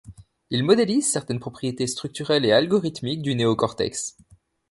[0.49, 4.17] Il modélise certaines propriétés structurelles et algorithmiques du néocortex.